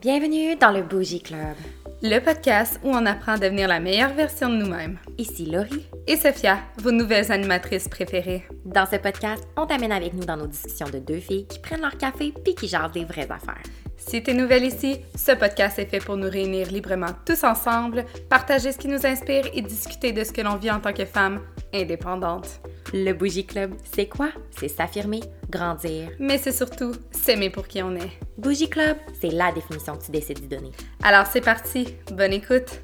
[0.00, 1.56] Bienvenue dans le Bougie Club.
[2.02, 4.96] Le podcast où on apprend à devenir la meilleure version de nous-mêmes.
[5.18, 5.84] Ici Laurie.
[6.06, 8.42] Et Sophia, vos nouvelles animatrices préférées.
[8.64, 11.82] Dans ce podcast, on t'amène avec nous dans nos discussions de deux filles qui prennent
[11.82, 13.62] leur café puis qui jasent des vraies affaires.
[13.98, 18.72] Si t'es nouvelle ici, ce podcast est fait pour nous réunir librement tous ensemble, partager
[18.72, 21.42] ce qui nous inspire et discuter de ce que l'on vit en tant que femme
[21.74, 22.62] indépendante.
[22.92, 24.30] Le Bougie Club, c'est quoi?
[24.50, 26.10] C'est s'affirmer, grandir.
[26.18, 28.10] Mais c'est surtout s'aimer pour qui on est.
[28.36, 30.72] Bougie Club, c'est la définition que tu décides d'y donner.
[31.02, 32.80] Alors c'est parti, bonne écoute!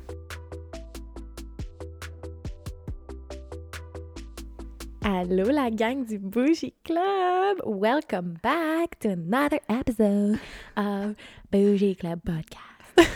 [5.02, 7.58] Allô la gang du Bougie Club!
[7.64, 10.38] Welcome back to another episode
[10.76, 11.14] of
[11.50, 13.10] Bougie Club Podcast.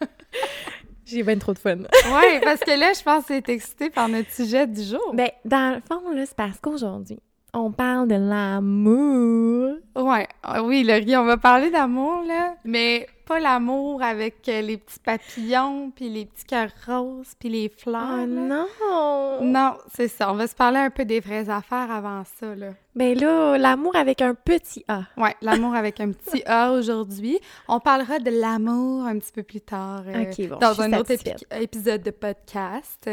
[1.08, 1.76] J'ai bien trop de fun.
[2.12, 5.14] ouais, parce que là, je pense que c'est excité par notre sujet du jour.
[5.14, 7.18] Ben, dans le fond, là, c'est parce qu'aujourd'hui,
[7.54, 9.76] on parle de l'amour.
[9.96, 14.78] Ouais, ah oui, Laurie, on va parler d'amour, là, mais pas l'amour avec euh, les
[14.78, 18.20] petits papillons, puis les petits cœurs roses, puis les fleurs.
[18.22, 19.42] Oh non!
[19.42, 20.32] Non, c'est ça.
[20.32, 22.70] On va se parler un peu des vraies affaires avant ça, là.
[22.94, 25.02] Ben là, l'amour avec un petit A.
[25.18, 27.38] Ouais, l'amour avec un petit A aujourd'hui.
[27.68, 31.44] On parlera de l'amour un petit peu plus tard euh, bon, dans un autre épi-
[31.60, 33.08] épisode de podcast.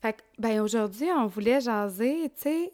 [0.00, 2.72] Fait que, ben aujourd'hui, on voulait jaser, tu sais,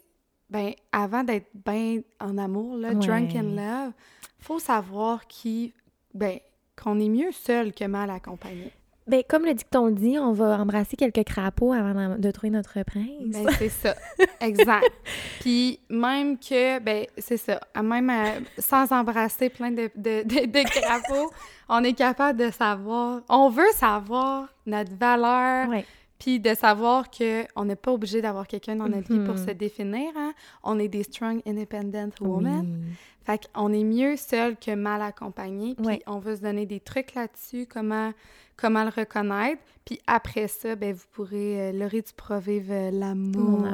[0.49, 3.39] ben avant d'être bien en amour, là, drunk Ouais.
[3.39, 3.91] in love,
[4.39, 5.73] faut savoir qui,
[6.13, 6.37] ben,
[6.81, 8.71] qu'on est mieux seul que mal accompagné.
[9.07, 12.83] Ben, comme le dicton le dit, on va embrasser quelques crapauds avant de- trouver notre
[12.83, 13.05] prince.
[13.27, 13.95] Ben, c'est ça.
[14.41, 14.85] Exact.
[15.39, 17.61] Puis même que, ben, c'est ça.
[17.81, 21.31] Même euh, sans embrasser plein de, de, de, de crapauds,
[21.69, 25.85] on est capable de savoir, on veut savoir notre valeur, Ouais.
[26.19, 29.47] puis de savoir que on n'est pas obligé d'avoir quelqu'un dans notre vie pour Mhm.
[29.47, 30.11] se définir.
[30.17, 30.33] Hein?
[30.63, 32.83] On est des strong, independent women.
[32.89, 32.93] Oui.
[33.27, 35.75] Fait qu'on est mieux seul que mal accompagné.
[35.75, 36.01] Puis Ouais.
[36.07, 38.13] on veut se donner des trucs là-dessus, comment,
[38.55, 39.61] comment le reconnaître.
[39.83, 43.65] Puis après ça, ben vous pourrez, euh, Laurie, tu pourras vivre euh, l'amour,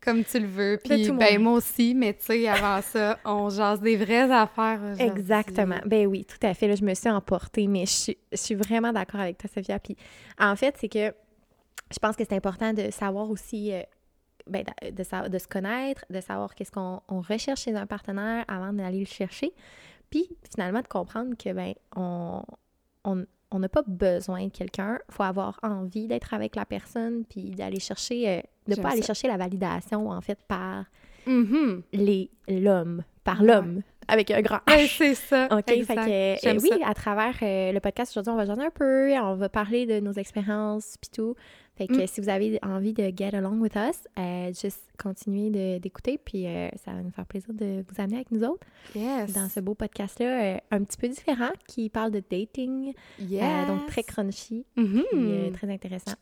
[0.00, 0.78] comme tu le veux.
[0.82, 4.80] Puis ben moi aussi, mais tu sais, avant ça, on jase des vraies affaires.
[4.98, 5.78] Exactement.
[5.84, 6.66] Ben oui, tout à fait.
[6.66, 9.78] Là, je me suis emportée, mais je suis, je suis vraiment d'accord avec toi, Sophia.
[9.78, 9.96] Puis
[10.38, 11.12] en fait, c'est que
[11.92, 13.82] je pense que c'est important de savoir aussi, euh,
[14.46, 17.86] ben, de, de sa- de se connaître, de savoir qu'est-ce qu'on on recherche chez un
[17.86, 19.52] partenaire avant d'aller le chercher.
[20.10, 22.42] Puis finalement, de comprendre que, ben, on
[23.04, 24.98] on- on n'a pas besoin de quelqu'un.
[25.08, 29.02] Il faut avoir envie d'être avec la personne, puis d'aller chercher, euh, de pas aller
[29.02, 30.84] chercher la validation, en fait, par
[31.26, 31.82] Mhm.
[31.92, 33.46] les l'homme, par Ouais.
[33.48, 34.96] l'homme, avec un grand Ben, H.
[34.98, 35.48] c'est ça.
[35.50, 36.04] OK, exact.
[36.04, 36.88] fait que, euh, oui, ça.
[36.88, 39.98] à travers euh, le podcast aujourd'hui, on va jaser un peu, on va parler de
[40.00, 41.34] nos expériences puis tout.
[41.80, 42.06] Fait que Mm.
[42.06, 46.68] si vous avez envie de get along with us, euh, juste continuez d'écouter, puis euh,
[46.84, 49.32] ça va nous faire plaisir de vous amener avec nous autres Yes.
[49.32, 53.66] dans ce beau podcast-là, euh, un petit peu différent, qui parle de dating, Yes.
[53.66, 55.04] donc très crunchy, Mhm.
[55.10, 56.12] puis euh, très intéressant.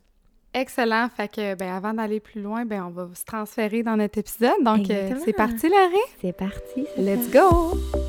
[0.54, 1.08] Excellent.
[1.08, 4.62] Fait que, ben, avant d'aller plus loin, ben, on va se transférer dans notre épisode.
[4.64, 4.86] Donc,
[5.24, 5.96] c'est parti, Laurie?
[6.20, 6.86] C'est parti.
[6.96, 7.40] Let's ça.
[7.40, 8.07] go!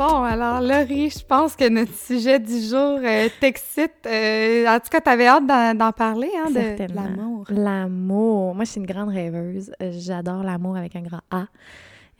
[0.00, 4.06] Bon, alors, Laurie, je pense que notre sujet du jour euh, t'excite.
[4.06, 7.02] Euh, en tout cas, t'avais hâte d'en parler, hein, de Certainement.
[7.02, 7.44] l'amour.
[7.50, 8.54] L'amour.
[8.54, 9.70] Moi, je suis une grande rêveuse.
[9.82, 11.48] Euh, J'adore l'amour avec un grand A.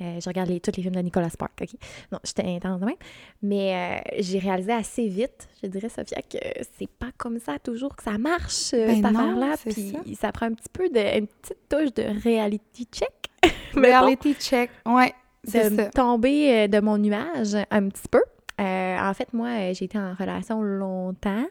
[0.02, 1.70] Euh, je regarde les, tous les films de Nicolas Spark, OK?
[2.12, 2.96] Non, j'étais intense de même.
[3.40, 6.36] Mais euh, j'ai réalisé assez vite, je dirais, Sophia, que
[6.78, 9.54] c'est pas comme ça toujours que ça marche, Ben cette affaire-là.
[9.64, 10.26] Puis ça.
[10.26, 10.32] ça.
[10.32, 11.18] prend un petit peu de...
[11.18, 13.30] une petite touche de reality check.
[13.74, 14.68] Reality check.
[14.84, 15.14] Ouais,
[15.46, 15.90] de ça.
[15.90, 18.22] tomber euh, de mon nuage un petit peu.
[18.60, 21.46] Euh, en fait, moi, j'ai été en relation longtemps.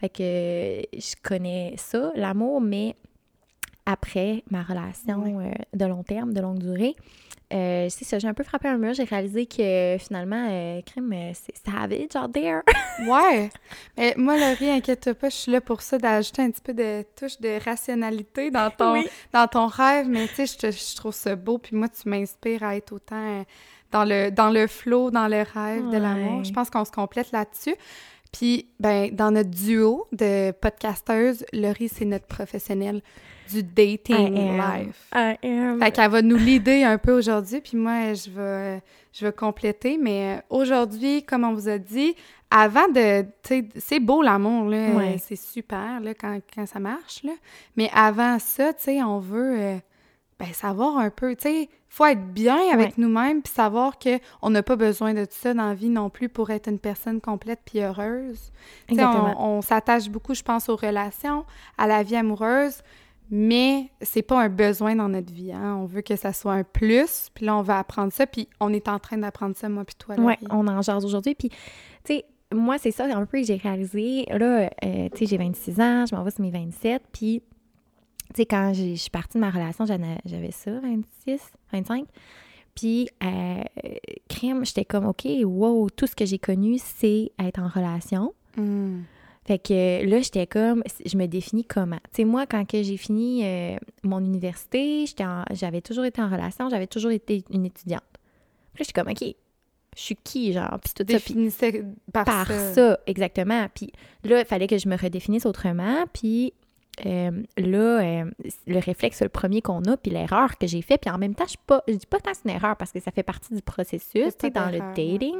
[0.00, 2.94] Fait que euh, je connais ça, l'amour, mais
[3.90, 6.94] après ma relation euh, de long terme, de longue durée,
[7.50, 8.92] euh, c'est ça, j'ai un peu frappé un mur.
[8.92, 12.60] J'ai réalisé que finalement, euh, crime, euh, c'est savage out there.
[13.06, 13.48] Ouais.
[13.96, 17.04] Mais moi, Laurie, inquiète pas, je suis là pour ça, d'ajouter un petit peu de
[17.16, 19.06] touche de rationalité dans ton, Oui.
[19.32, 20.08] dans ton rêve.
[20.08, 21.58] Mais tu sais, je, trouve ça beau.
[21.58, 23.44] Puis moi, tu m'inspires à être autant
[23.92, 26.42] dans le, dans le flow, dans le rêve de l'amour.
[26.42, 27.76] Je pense qu'on se complète là-dessus.
[28.32, 33.00] Puis, ben, dans notre duo de podcasteuses, Laurie, c'est notre professionnelle
[33.48, 34.56] du dating I am.
[34.86, 35.06] life.
[35.14, 35.80] I am.
[35.80, 39.98] Fait qu'elle va nous l'aider un peu aujourd'hui, puis moi, je vais, je vais compléter.
[40.00, 42.14] Mais aujourd'hui, comme on vous a dit,
[42.50, 43.24] avant de...
[43.76, 44.90] C'est beau l'amour, là.
[44.90, 45.16] Ouais.
[45.18, 47.32] C'est super, là, quand, quand ça marche, là.
[47.76, 49.58] Mais avant ça, tu sais, on veut...
[49.60, 49.76] euh,
[50.38, 52.94] ben, savoir un peu, tu sais, faut être bien avec Ouais.
[52.98, 56.10] nous-mêmes, puis savoir que on n'a pas besoin de tout ça dans la vie non
[56.10, 58.52] plus pour être une personne complète puis heureuse.
[58.86, 59.34] Tu sais, Exactement.
[59.36, 61.44] on, on s'attache beaucoup, je pense, aux relations,
[61.76, 62.82] à la vie amoureuse,
[63.30, 65.52] mais c'est pas un besoin dans notre vie.
[65.52, 65.76] Hein?
[65.80, 68.72] On veut que ça soit un plus, puis là, on va apprendre ça, puis on
[68.72, 70.14] est en train d'apprendre ça, moi puis toi.
[70.18, 71.34] Oui, on en jase aujourd'hui.
[71.34, 71.56] Puis, tu
[72.04, 74.24] sais, moi, c'est ça un peu que j'ai réalisé.
[74.30, 77.42] Là, euh, tu sais, j'ai 26 ans, je m'en vais sur mes 27, puis,
[78.28, 81.40] tu sais, quand je suis partie de ma relation, j'avais ça, 26,
[81.72, 82.06] 25.
[82.74, 83.62] Puis, euh,
[84.28, 88.32] crème, j'étais comme, OK, wow, tout ce que j'ai connu, c'est être en relation.
[88.56, 89.00] Hmm.
[89.48, 91.96] Fait que là, j'étais comme, je me définis comment?
[92.12, 95.06] Tu sais, moi, quand j'ai fini euh, mon université,
[95.52, 98.02] j'avais toujours été en relation, j'avais toujours été une étudiante.
[98.74, 99.34] Puis là, j'étais comme, OK,
[99.96, 101.66] je suis qui, genre, puis tout ça.
[102.12, 102.98] par, par ça.
[103.06, 103.68] exactement.
[103.74, 103.90] Puis
[104.22, 106.04] là, il fallait que je me redéfinisse autrement.
[106.12, 106.52] Puis
[107.06, 108.30] euh, là, euh,
[108.66, 111.46] le réflexe, le premier qu'on a, puis l'erreur que j'ai fait, puis en même temps,
[111.48, 111.56] je
[111.90, 114.46] ne dis pas tant c'est une erreur parce que ça fait partie du processus, tu
[114.46, 115.38] sais, dans le dating.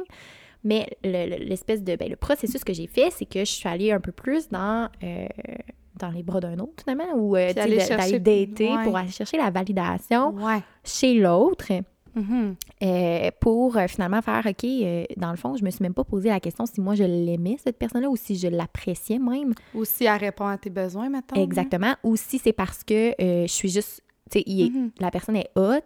[0.63, 1.95] Mais l'espèce de.
[1.95, 4.89] Ben, le processus que j'ai fait, c'est que je suis allée un peu plus dans.
[5.03, 5.27] Euh,
[5.95, 7.77] dans les bras d'un autre, finalement, ou euh, d'aller
[8.19, 10.33] dater pour aller chercher la validation
[10.81, 11.73] chez l'autre.
[12.15, 12.55] Mm-hmm.
[12.83, 14.65] Euh, pour finalement faire, OK,
[15.17, 17.57] dans le fond, je me suis même pas posé la question si moi je l'aimais,
[17.61, 19.53] cette personne-là, ou si je l'appréciais même.
[19.75, 21.43] Ou si elle répond à tes besoins, maintenant.
[21.43, 21.93] Exactement.
[22.03, 24.01] Ou si c'est parce que je suis juste,
[24.31, 24.91] tu sais, mm-hmm.
[25.01, 25.83] la personne est haute,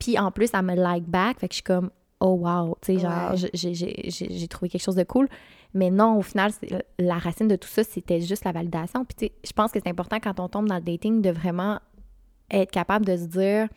[0.00, 2.94] puis en plus, elle me like back, fait que je suis comme, oh wow, tu
[2.94, 5.28] sais, genre, j'ai trouvé quelque chose de cool.
[5.74, 6.50] Mais non, au final,
[6.98, 9.04] la racine de tout ça, c'était juste la validation.
[9.04, 11.30] Puis, tu sais, je pense que c'est important quand on tombe dans le dating de
[11.30, 11.78] vraiment
[12.50, 13.68] être capable de se dire,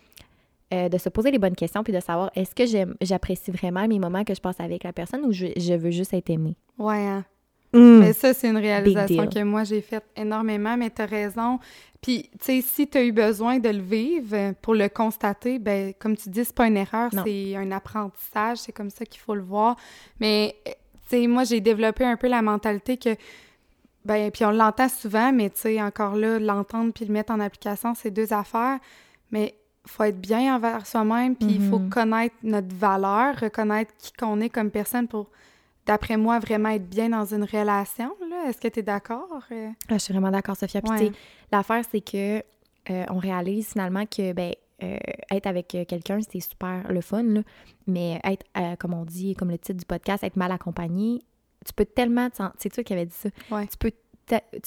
[0.73, 3.99] euh, de se poser les bonnes questions, puis de savoir est-ce que j'apprécie vraiment mes
[3.99, 6.55] moments que je passe avec la personne ou je, veux juste être aimée?
[6.77, 7.25] Ouais, hein?
[7.73, 7.99] Mm.
[7.99, 11.59] Mais ça, c'est une réalisation que moi, j'ai faite énormément, mais tu as raison.
[12.01, 15.93] Puis, tu sais, si tu as eu besoin de le vivre pour le constater, ben
[15.99, 19.35] comme tu dis, c'est pas une erreur, c'est un apprentissage, c'est comme ça qu'il faut
[19.35, 19.75] le voir.
[20.19, 20.71] Mais, tu
[21.09, 23.15] sais, moi, j'ai développé un peu la mentalité que,
[24.03, 27.39] ben, puis on l'entend souvent, mais tu sais, encore là, l'entendre puis le mettre en
[27.39, 28.79] application, c'est deux affaires.
[29.31, 31.89] Mais faut être bien envers soi-même, puis il faut mm-hmm.
[31.89, 35.29] connaître notre valeur, reconnaître qui qu'on est comme personne pour
[35.91, 38.15] d'après moi, vraiment être bien dans une relation.
[38.47, 39.27] Est-ce que tu es d'accord?
[39.51, 39.69] Euh?
[39.89, 40.81] Ah, je suis vraiment d'accord, Sophia.
[40.81, 41.11] Puis,
[41.51, 42.41] l'affaire, c'est que
[42.89, 44.53] euh, on réalise finalement que, ben,
[44.83, 44.95] euh,
[45.29, 47.41] être avec quelqu'un, c'est super le fun, là.
[47.87, 48.45] mais être,
[48.77, 51.21] comme on dit, comme le titre du podcast, être mal accompagné,
[51.65, 52.29] tu peux tellement...
[52.57, 53.29] C'est toi qui avais dit ça.
[53.69, 53.91] Tu peux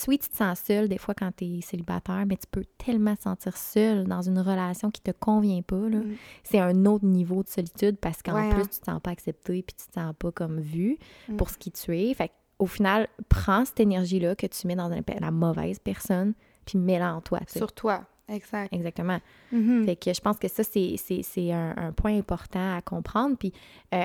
[0.08, 3.16] oui, tu te sens seul des fois quand tu es célibataire, mais tu peux tellement
[3.16, 5.76] te sentir seul dans une relation qui te convient pas.
[5.76, 6.16] Mm.
[6.42, 8.68] C'est un autre niveau de solitude parce qu'en plus, hein.
[8.70, 11.36] tu te sens pas accepté puis tu te sens pas comme vu mm.
[11.36, 12.14] pour ce qui tu es.
[12.14, 16.34] Fait au final, prends cette énergie-là que tu mets dans la mauvaise personne
[16.64, 17.40] puis mets-la en toi.
[17.46, 18.04] Sur toi.
[18.28, 18.72] Exact.
[18.72, 19.18] Exactement.
[19.52, 19.84] Mm-hmm.
[19.84, 23.36] Fait que je pense que ça, c'est un, un, point important à comprendre.
[23.36, 23.52] Puis,
[23.92, 24.04] euh,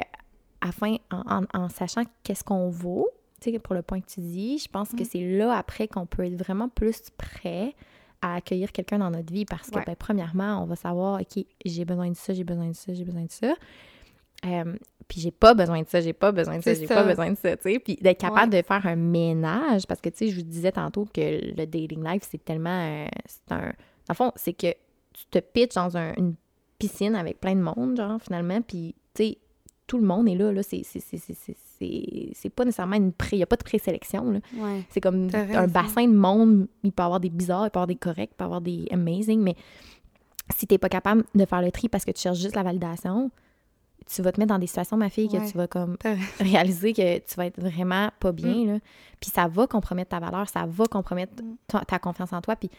[0.62, 3.08] afin, en, en sachant qu'est-ce qu'on vaut,
[3.64, 5.06] pour le point que tu dis, je pense que mm.
[5.06, 7.76] c'est là après qu'on peut être vraiment plus prêt
[8.22, 11.86] à accueillir quelqu'un dans notre vie parce que, ben, premièrement, on va savoir, OK, j'ai
[11.86, 13.56] besoin de ça, j'ai besoin de ça, j'ai besoin de ça.
[14.46, 14.76] Euh,
[15.08, 17.38] puis j'ai pas besoin de ça, j'ai pas besoin de ça, j'ai pas besoin de
[17.38, 17.80] ça, tu sais.
[17.80, 21.06] Puis d'être capable de faire un ménage, parce que, tu sais, je vous disais tantôt
[21.06, 22.70] que le dating life, c'est tellement...
[22.70, 23.62] Euh, c'est un...
[23.62, 24.72] Dans le fond, c'est que
[25.14, 26.36] tu te pitches dans une
[26.78, 29.38] piscine avec plein de monde, genre, finalement, puis, tu sais,
[29.90, 30.62] tout le monde est là, là.
[30.62, 33.38] C'est c'est pas nécessairement une pré...
[33.38, 34.40] Il n'y a pas de présélection.
[34.90, 36.68] C'est comme un bassin de monde.
[36.84, 38.46] Il peut y avoir des bizarres, il peut y avoir des corrects, il peut y
[38.46, 39.56] avoir des amazing, mais
[40.56, 42.64] si tu n'es pas capable de faire le tri parce que tu cherches juste la
[42.64, 43.32] validation,
[44.06, 45.98] tu vas te mettre dans des situations, ma fille, que tu vas comme
[46.40, 48.54] réaliser que tu vas être vraiment pas bien.
[48.54, 48.68] Mm.
[48.68, 48.80] Là.
[49.20, 51.80] Puis ça va compromettre ta valeur, ça va compromettre mm.
[51.88, 52.56] ta, confiance en toi.
[52.56, 52.70] Puis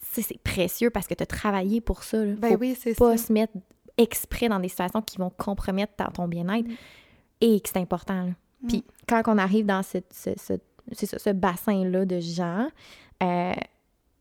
[0.00, 2.24] c'est précieux parce que tu as travaillé pour ça.
[2.24, 2.32] Là.
[2.38, 3.52] Ben oui, c'est pas se mettre
[3.98, 6.68] exprès dans des situations qui vont compromettre ton bien-être.
[6.68, 6.74] Mm.
[7.40, 8.24] Et que c'est important.
[8.24, 8.32] Là.
[8.68, 8.82] Puis mm.
[9.08, 12.68] quand on arrive dans ce, ce, bassin-là de gens,
[13.22, 13.52] euh,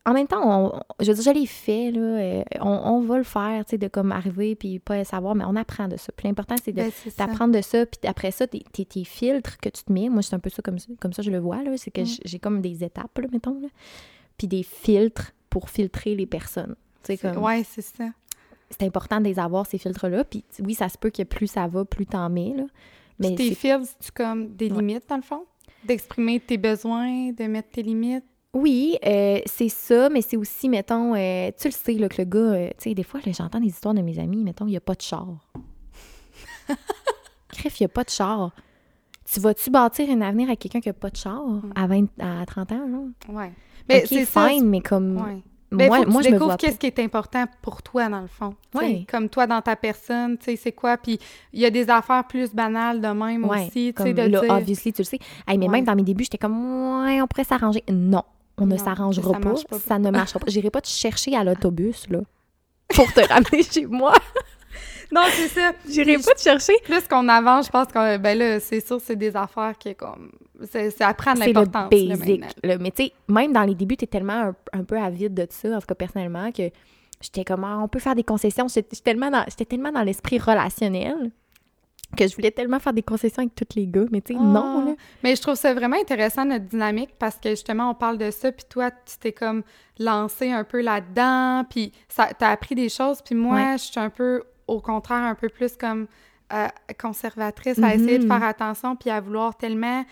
[0.06, 3.24] en même temps, on, je veux dire, je l'ai fait, là, euh, on, va le
[3.24, 6.12] faire, tu sais, de comme arriver puis pas savoir, mais on apprend de ça.
[6.16, 9.84] Puis l'important, c'est ben, d'apprendre de ça, puis après ça, tes, tes, filtres que tu
[9.84, 11.92] te mets, moi, c'est un peu ça comme, comme ça, je le vois, là, c'est
[11.92, 12.18] que mm.
[12.26, 13.70] j'ai comme des étapes, là, mettons, là,
[14.38, 16.76] puis des filtres pour filtrer les personnes.
[17.22, 17.44] Comme...
[17.44, 18.06] Ouais, c'est ça.
[18.70, 21.68] C'est important de les avoir, ces filtres-là, puis oui, ça se peut que plus ça
[21.68, 22.64] va, plus t'en mets, là.
[23.20, 25.46] Mais tes feels, tu comme des limites, dans le fond?
[25.86, 28.26] D'exprimer tes besoins, de mettre tes limites?
[28.54, 32.26] Oui, euh, c'est ça, mais c'est aussi, mettons, euh, tu le sais, là, que le
[32.26, 34.78] gars, euh, tu sais, des fois, j'entends des histoires de mes amis, mettons, il n'y
[34.78, 35.28] a pas de char.
[37.50, 38.52] Cref, il n'y a pas de char.
[39.26, 41.74] Tu vas-tu bâtir un avenir avec quelqu'un qui n'a pas de char mm.
[41.76, 43.34] à, 20, à 30 ans, là?
[43.34, 43.52] Ouais.
[43.90, 45.42] Mais c'est fine, mais comme
[45.74, 48.56] moi, moi je découvres qu'est-ce qui est important pour toi, dans le fond.
[49.10, 50.98] Comme toi, dans ta personne, tu sais, c'est quoi?
[50.98, 51.20] Puis
[51.52, 54.94] il y a des affaires plus banales de même aussi, tu sais, de là, obviously,
[54.94, 55.20] tu le sais.
[55.48, 57.84] mais même dans mes débuts, j'étais comme, ouais, on pourrait s'arranger.
[57.90, 58.24] Non.
[58.58, 60.48] on ne s'arrangera ça pas, ça ne marchera pas.
[60.50, 62.20] J'irai pas te chercher à l'autobus, là,
[62.96, 64.14] pour te ramener chez moi.
[65.12, 65.74] Non, c'est ça.
[65.88, 66.74] J'irai pas te chercher.
[66.84, 70.32] Plus qu'on avance, je pense que, ben là, c'est sûr, c'est des affaires qui, comme,
[70.72, 72.44] c'est c'est à prendre C'est le l'importance, basic.
[72.64, 72.78] là.
[72.80, 75.70] Mais tu sais, même dans les débuts, t'es tellement un, un peu avide de ça,
[75.78, 76.70] en tout cas personnellement, que
[77.22, 78.68] j'étais comme, Ah, on peut faire des concessions.
[78.68, 81.32] J'étais tellement dans, j'étais tellement dans l'esprit relationnel
[82.16, 84.06] que je voulais tellement faire des concessions avec tous les gars.
[84.12, 84.86] Mais tu sais, non, Ah.
[84.90, 84.96] là.
[85.24, 88.52] Mais je trouve ça vraiment intéressant, notre dynamique, parce que justement, on parle de ça,
[88.52, 89.64] puis toi, tu t'es comme
[89.98, 93.78] lancé un peu là-dedans, puis ça t'as appris des choses, puis moi, Ouais.
[93.78, 96.06] je suis un peu, au contraire, un peu plus comme
[96.54, 96.68] euh,
[97.02, 98.30] conservatrice, à essayer de Mhm.
[98.30, 100.04] faire attention, puis à vouloir tellement...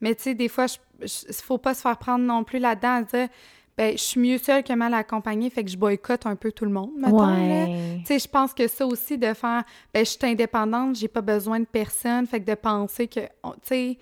[0.00, 0.66] Mais tu sais, des fois,
[1.00, 3.28] il faut pas se faire prendre non plus là-dedans, à dire,
[3.76, 6.64] ben, je suis mieux seule que mal accompagnée, fait que je boycotte un peu tout
[6.64, 7.08] le monde, là.
[7.08, 7.98] Ouais.
[8.00, 9.64] Tu sais, je pense que ça aussi, de faire,
[9.94, 13.26] ben, je suis indépendante, j'ai pas besoin de personne, fait que de penser que, tu
[13.62, 13.98] sais,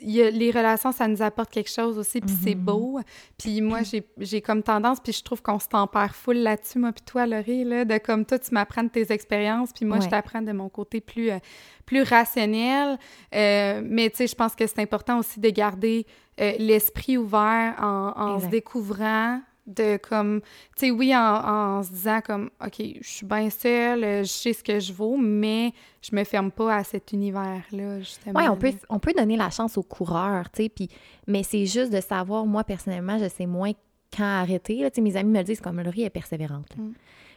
[0.00, 2.64] y a- les relations, ça nous apporte quelque chose aussi, puis c'est Mhm.
[2.64, 3.00] beau.
[3.38, 6.92] Puis moi, j'ai j'ai comme tendance, puis je trouve qu'on se tempère full là-dessus, moi,
[6.92, 10.08] puis toi, Laurie, là, de comme toi, tu m'apprends de tes expériences, puis moi, je
[10.08, 11.38] t'apprends de mon côté plus, euh,
[11.86, 12.98] plus rationnel.
[13.34, 16.06] Euh, mais tu sais, je pense que c'est important aussi de garder
[16.40, 20.40] euh, l'esprit ouvert en, en se découvrant, de comme,
[20.76, 24.52] tu sais, oui, en, en se disant comme, OK, je suis bien seule, je sais
[24.52, 28.40] ce que je vaux, mais je me ferme pas à cet univers-là, justement.
[28.40, 30.88] Ouais, on peut, on peut donner la chance aux coureurs, tu sais, puis
[31.26, 33.72] mais c'est juste de savoir, moi, personnellement, je sais moins
[34.14, 36.82] quand arrêter, là, tu sais, mes amis me le disent, comme, Laurie est persévérante, là.
[36.82, 36.94] Mm.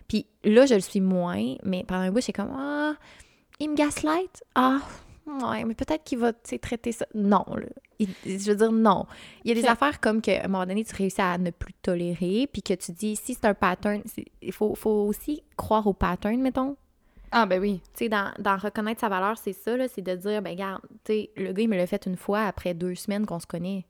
[0.07, 2.93] Puis là, je le suis moins, mais pendant un bout, c'est comme, ah,
[3.59, 4.43] il me gaslight?
[4.55, 4.79] Ah,
[5.27, 7.05] ouais, mais peut-être qu'il va, tu sais, traiter ça.
[7.13, 7.65] Non, là.
[7.99, 9.05] Il- je veux dire, non.
[9.43, 11.49] Il y a des affaires comme que, à un moment donné, tu réussis à ne
[11.51, 15.43] plus tolérer, puis que tu dis, si c'est un pattern, c'est- il faut, faut aussi
[15.55, 16.75] croire au pattern, mettons.
[17.31, 17.81] Ah, ben oui.
[17.93, 20.81] Tu sais, dans, dans reconnaître sa valeur, c'est ça, là, c'est de dire, ben regarde,
[21.03, 23.47] tu sais, le gars, il me l'a fait une fois après deux semaines qu'on se
[23.47, 23.85] connaît.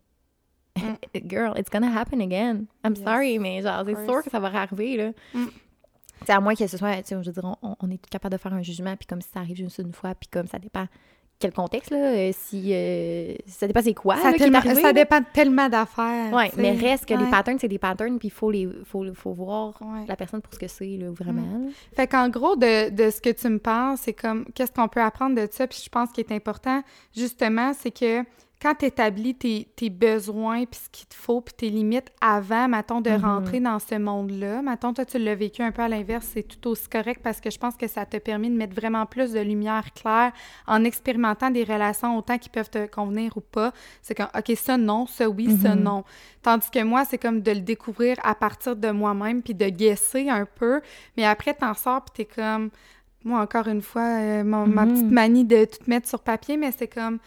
[1.28, 2.66] Girl, it's gonna happen again.
[2.84, 3.04] I'm Yes.
[3.04, 5.10] sorry, mais genre, c'est sûr que ça va arriver, là.
[5.34, 5.46] Mm.
[6.20, 8.04] Tu sais, à moins que ce soit, tu sais, je veux dire, on, on est
[8.10, 10.48] capable de faire un jugement, puis comme si ça arrive juste une fois, puis comme
[10.48, 10.88] ça dépend
[11.40, 14.58] quel contexte, là, euh, si, euh, ça dépend c'est quoi, ça, là, qui est tellement-
[14.58, 14.94] arrivé, ça là.
[14.94, 16.32] dépend tellement d'affaires.
[16.50, 16.52] Sais.
[16.58, 19.74] mais reste que les patterns, c'est des patterns, puis il faut, les, faut, faut voir
[19.82, 20.06] Ouais.
[20.08, 21.42] la personne pour ce que c'est, là, vraiment.
[21.42, 21.70] là.
[21.96, 25.02] Fait qu'en gros, de, de ce que tu me parles, c'est comme, qu'est-ce qu'on peut
[25.02, 25.68] apprendre de ça?
[25.68, 26.82] Puis je pense qu'il est important,
[27.16, 28.24] justement, c'est que
[28.60, 32.68] quand tu établis tes, tes besoins, puis ce qu'il te faut, puis tes limites avant,
[32.68, 33.22] mettons, de Mhm.
[33.22, 36.70] rentrer dans ce monde-là, mettons, toi, tu l'as vécu un peu à l'inverse, c'est tout
[36.70, 39.40] aussi correct parce que je pense que ça t'a permis de mettre vraiment plus de
[39.40, 40.32] lumière claire
[40.66, 43.74] en expérimentant des relations autant qui peuvent te convenir ou pas.
[44.02, 45.84] C'est comme, OK, ça non, ça oui, ça Mhm.
[45.84, 46.04] non.
[46.42, 50.30] Tandis que moi, c'est comme de le découvrir à partir de moi-même, puis de guesser
[50.30, 50.82] un peu.
[51.16, 52.72] Mais après, t'en sors, puis t'es comme...
[53.24, 54.94] Moi, encore une fois, euh, mon- ma Mhm.
[54.94, 57.20] petite manie de tout mettre sur papier, mais c'est comme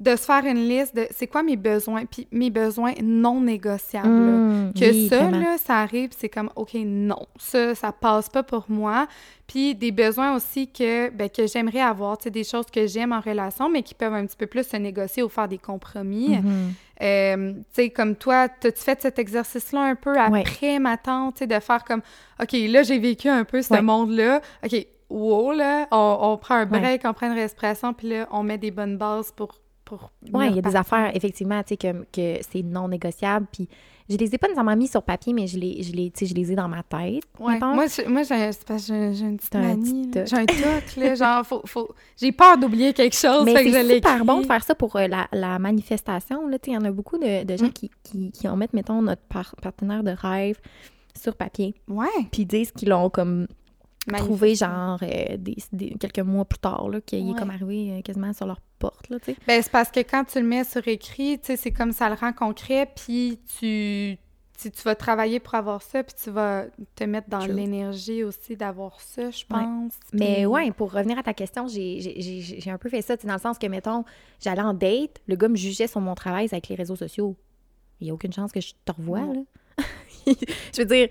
[0.00, 4.08] de se faire une liste de c'est quoi mes besoins, puis mes besoins non négociables.
[4.08, 4.32] là.
[4.32, 8.42] Mm, Que oui, ça, là, ça arrive, c'est comme, OK, non, ça, ça passe pas
[8.42, 9.06] pour moi.
[9.46, 13.12] Puis des besoins aussi que, ben, que j'aimerais avoir, tu sais, des choses que j'aime
[13.12, 16.38] en relation, mais qui peuvent un petit peu plus se négocier ou faire des compromis.
[16.38, 16.72] Mhm.
[17.02, 20.40] Euh, tu sais, comme toi, t'as-tu fait cet exercice-là un peu Ouais.
[20.40, 22.02] après ma tante, tu sais, de faire comme,
[22.42, 23.82] OK, là, j'ai vécu un peu ce Ouais.
[23.82, 24.40] monde-là.
[24.64, 26.80] OK, wow, là, on, on prend un Ouais.
[26.80, 29.60] break, on prend une respiration, puis là, on met des bonnes bases pour...
[29.84, 33.46] pour Oui, il y a des affaires, effectivement, tu sais, que, que c'est non négociable.
[33.52, 33.68] Puis
[34.08, 36.52] je les ai pas nécessairement mis sur papier, mais je les, je les, je les
[36.52, 37.22] ai dans ma tête.
[37.38, 37.58] Ouais.
[37.58, 40.10] Moi, je- moi j'ai parce que j'ai- une petite un manie.
[40.10, 40.26] toc.
[40.26, 41.14] J'ai un toc, là.
[41.14, 41.88] Genre, faut, faut...
[42.20, 43.44] j'ai peur d'oublier quelque chose.
[43.44, 46.46] mais c'est super bon de faire ça pour euh, la, la manifestation.
[46.48, 47.72] Là, Tu sais, il y en a beaucoup de, de gens Mm.
[47.72, 50.58] qui, qui, qui en mettent, mettons, notre par- partenaire de rêve
[51.18, 51.74] sur papier.
[51.88, 52.06] Ouais.
[52.32, 53.46] Puis disent qu'ils l'ont comme
[54.12, 54.98] trouvé, Manifestement.
[54.98, 57.32] genre, euh, des, des- quelques mois plus tard, là, qu'il Ouais.
[57.32, 59.36] est comme arrivé euh, quasiment sur leur porte, là, tu sais.
[59.46, 62.08] Ben, c'est parce que quand tu le mets sur écrit, tu sais, c'est comme ça
[62.08, 64.18] le rend concret, puis tu,
[64.60, 68.56] tu, tu vas travailler pour avoir ça, puis tu vas te mettre dans l'énergie aussi
[68.56, 69.60] d'avoir ça, je Ouais.
[69.64, 69.92] pense.
[70.12, 73.34] Mais ouais, pour revenir à ta question, j'ai un peu fait ça, tu sais, dans
[73.34, 74.04] le sens que, mettons,
[74.40, 77.36] j'allais en date, le gars me jugeait sur mon travail avec les réseaux sociaux.
[78.00, 79.40] Il n'y a aucune chance que je te revoie, là.
[80.26, 81.08] je veux dire,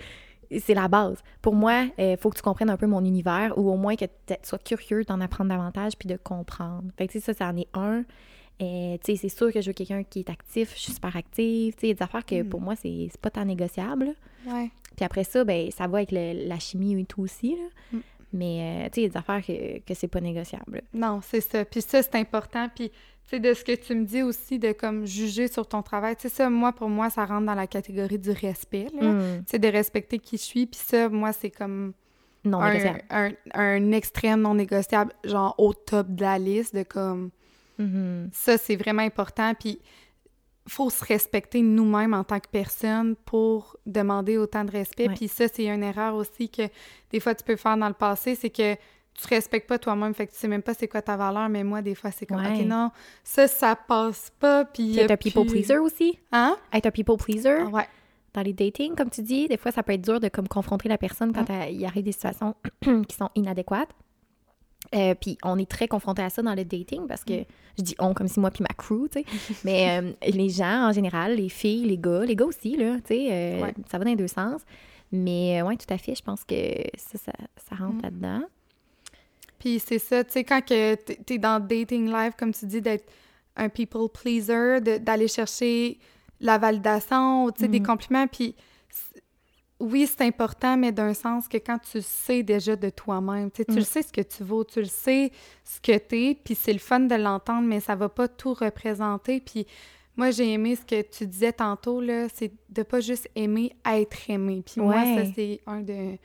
[0.60, 1.18] c'est la base.
[1.42, 4.06] Pour moi, il faut que tu comprennes un peu mon univers ou au moins que
[4.06, 6.84] tu sois curieux d'en apprendre davantage puis de comprendre.
[6.98, 8.04] Fait que, tu sais, ça, ça en est un.
[8.62, 11.16] Euh, tu sais, c'est sûr que je veux quelqu'un qui est actif, je suis super
[11.18, 11.74] active.
[11.74, 12.50] Tu sais, il y a des affaires que Mm.
[12.50, 14.14] pour moi, c'est pas tant négociable.
[14.48, 14.70] Ouais.
[14.96, 17.56] Puis après ça, ben, ça va avec le- la chimie et tout aussi.
[17.56, 17.98] Là.
[17.98, 18.02] Mm.
[18.36, 20.82] Mais, euh, tu sais, il y a des affaires que, que c'est pas négociable.
[20.94, 21.66] Non, c'est ça.
[21.66, 22.68] Puis ça, c'est important.
[22.74, 22.92] Puis,
[23.30, 26.24] sais, de ce que tu me dis aussi, de comme juger sur ton travail, tu
[26.24, 29.12] sais, ça, moi, pour moi, ça rentre dans la catégorie du respect, là.
[29.12, 29.40] Mm.
[29.40, 30.66] Tu sais, de respecter qui je suis.
[30.66, 31.94] Puis ça, moi, c'est comme
[32.44, 37.32] Non un, un, un extrême non négociable, genre au top de la liste, de comme...
[37.80, 38.30] Mhm.
[38.32, 39.54] Ça, c'est vraiment important.
[39.60, 39.80] Puis
[40.68, 45.08] faut se respecter nous-mêmes en tant que personne pour demander autant de respect.
[45.08, 45.16] Ouais.
[45.16, 46.64] Puis ça, c'est une erreur aussi que
[47.12, 48.76] des fois tu peux faire dans le passé, c'est que
[49.16, 51.48] tu te respectes pas toi-même, fait que tu sais même pas c'est quoi ta valeur,
[51.50, 52.60] mais moi, des fois, c'est comme, Ouais.
[52.62, 52.90] OK, non,
[53.24, 54.98] ça, ça passe pas, puis...
[55.00, 56.18] Être un people pleaser aussi?
[56.32, 56.56] Hein?
[56.74, 57.60] Être un people pleaser?
[57.62, 57.88] Ah Ouais.
[58.34, 60.90] dans les datings, comme tu dis, des fois, ça peut être dur de comme confronter
[60.90, 61.52] la personne quand Mm.
[61.62, 62.56] euh, il arrive des situations
[63.08, 63.90] qui sont inadéquates.
[64.96, 67.26] Euh, puis on est très confronté à ça dans le dating parce Mm.
[67.26, 67.34] que
[67.78, 69.26] je dis on comme si moi puis ma crew, tu sais.
[69.64, 73.14] Mais euh, les gens en général, les filles, les gars, les gars aussi, là, tu
[73.16, 73.74] sais, euh, Ouais.
[73.90, 74.62] ça va dans les deux sens.
[75.12, 76.56] Mais ouais, tout à fait, je pense que
[76.98, 77.32] ça, ça,
[77.70, 78.02] ça rentre Mm.
[78.02, 78.42] là-dedans.
[79.64, 83.06] Puis c'est ça, tu sais, quand que t'es dans dating life, comme tu dis, d'être
[83.56, 86.00] un people pleaser, de- d'aller chercher
[86.42, 87.86] la validation, tu sais, des Mhm.
[87.86, 88.56] compliments, puis
[89.80, 93.66] oui, c'est important, mais d'un sens que quand tu sais déjà de toi-même, tu sais,
[93.66, 93.78] tu Mm.
[93.78, 95.32] le sais ce que tu vaux, tu le sais
[95.64, 99.40] ce que t'es, puis c'est le fun de l'entendre, mais ça va pas tout représenter,
[99.40, 99.66] puis
[100.18, 104.30] moi, j'ai aimé ce que tu disais tantôt, là, c'est de pas juste aimer être
[104.30, 106.18] aimé, puis moi, ça, c'est un de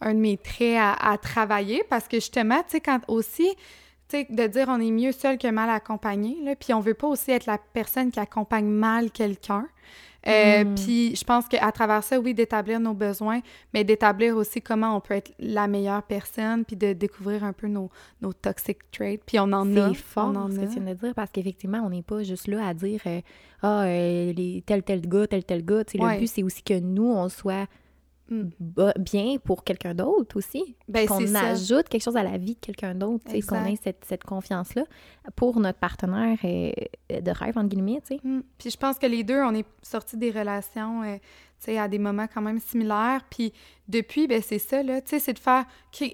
[0.00, 3.48] un de mes traits à, à travailler parce que justement, tu sais, quand aussi,
[4.08, 6.94] tu sais, de dire on est mieux seul que mal accompagné, là, puis on veut
[6.94, 9.66] pas aussi être la personne qui accompagne mal quelqu'un.
[10.26, 10.74] Euh, Mm.
[10.74, 13.40] Puis je pense qu'à travers ça, oui, d'établir nos besoins,
[13.72, 17.68] mais d'établir aussi comment on peut être la meilleure personne, puis de découvrir un peu
[17.68, 17.90] nos,
[18.22, 19.20] nos toxic traits.
[19.24, 19.88] Puis on en a.
[19.90, 20.66] C'est fort on en ce que a.
[20.66, 23.20] tu viens de dire parce qu'effectivement, on n'est pas juste là à dire euh,
[23.62, 24.32] Ah, euh,
[24.66, 25.84] tel, tel gars, tel, tel gars.
[25.86, 26.14] Sais, Ouais.
[26.14, 27.68] Le but, c'est aussi que nous, on soit
[28.28, 30.76] bien pour quelqu'un d'autre aussi.
[30.88, 34.24] Ben, qu'on ajoute quelque chose à la vie de quelqu'un d'autre, qu'on ait cette, cette
[34.24, 34.84] confiance-là
[35.36, 36.72] pour notre partenaire euh,
[37.08, 38.02] de rêve, entre guillemets.
[38.22, 38.40] Mm.
[38.58, 41.16] Puis je pense que les deux, on est sortis des relations, euh,
[41.78, 43.22] à des moments quand même similaires.
[43.30, 43.52] Puis
[43.88, 45.64] depuis, ben c'est ça, là, c'est de faire,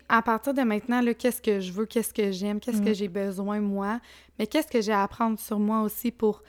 [0.09, 2.85] à partir de maintenant, qu'est-ce que je veux, qu'est-ce que j'aime, qu'est-ce Mm.
[2.85, 4.01] que j'ai besoin, moi,
[4.39, 6.43] mais qu'est-ce que j'ai à apprendre sur moi aussi pour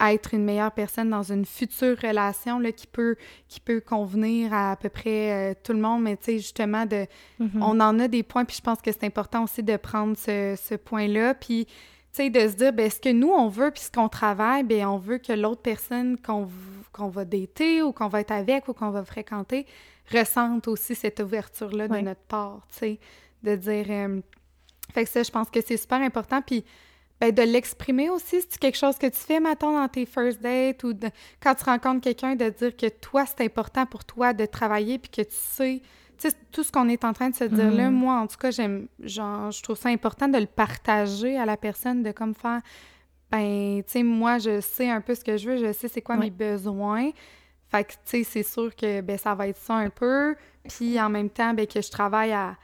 [0.00, 3.16] être une meilleure personne dans une future relation, là, qui peut,
[3.48, 6.86] qui peut convenir à à peu près euh, tout le monde, mais tu sais, justement,
[6.86, 7.06] de,
[7.38, 7.62] Mm.
[7.62, 10.56] on en a des points, puis je pense que c'est important aussi de prendre ce,
[10.60, 11.72] ce point-là, puis tu
[12.12, 14.86] sais, de se dire, ben, ce que nous, on veut, puis ce qu'on travaille, ben,
[14.86, 18.90] on veut que l'autre personne qu'on va dater ou qu'on va être avec ou qu'on
[18.90, 19.66] va fréquenter
[20.12, 22.98] ressente aussi cette ouverture-là de notre part, tu sais,
[23.42, 23.86] de dire...
[23.88, 24.20] euh,
[24.92, 26.64] fait que ça, je pense que c'est super important, puis
[27.22, 30.82] ben, de l'exprimer aussi, c'est quelque chose que tu fais, mettons, dans tes first dates
[30.82, 31.08] ou de-
[31.40, 35.08] quand tu rencontres quelqu'un, de dire que toi, c'est important pour toi de travailler, puis
[35.10, 35.82] que tu sais
[36.18, 37.96] tu sais, tout ce qu'on est en train de se dire là, Mhm.
[37.96, 41.56] moi, en tout cas, j'aime, genre, je trouve ça important de le partager à la
[41.56, 42.60] personne, de comme faire,
[43.30, 46.02] ben, tu sais, moi, je sais un peu ce que je veux, je sais c'est
[46.02, 47.10] quoi mes besoins.
[47.70, 50.36] Fait que, tu sais, c'est sûr que, ben, ça va être ça un peu.
[50.68, 52.56] Puis, en même temps, ben, que je travaille à,